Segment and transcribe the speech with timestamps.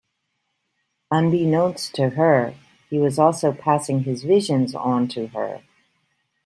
[1.11, 2.55] Unbeknownst to her,
[2.89, 5.61] he was also passing his visions on to her.